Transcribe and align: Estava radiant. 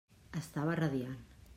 Estava 0.41 0.79
radiant. 0.81 1.17